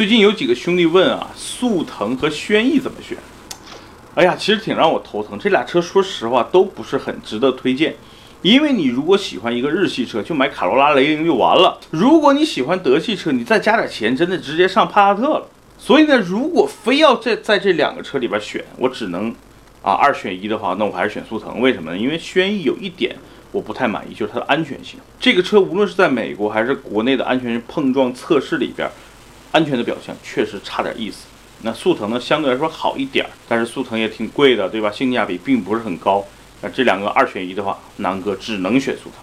[0.00, 3.18] 最近有几个兄弟问啊，速腾和轩逸怎么选？
[4.14, 5.38] 哎呀，其实挺让我头疼。
[5.38, 7.94] 这俩车说实话都不是很值得推荐，
[8.40, 15.46] 因为你如果喜欢一个日系车，就买卡罗拉、雷凌就完了；如果你喜欢德系车，你再加点钱，真的直接上帕萨特了。
[15.76, 19.28] 所以呢，如果非要在在这两个车里边选，我只能
[19.82, 21.60] 啊二选一的话，那我还是选速腾。
[21.60, 21.98] 为什么呢？
[21.98, 23.14] 因为轩逸有一点
[23.52, 24.98] 我不太满意，就是它的安全性。
[25.20, 28.88] 这个车无论是在美国还是国内的安全碰撞测试里边，
[29.52, 31.26] 安全的表现确实差点意思。
[31.62, 34.90] 那速腾呢，相对来说好一点，但是速腾也挺贵的，对吧？
[34.90, 36.24] 性价比并不是很高。
[36.62, 39.14] 那这两个二选一的话，南哥只能选速腾。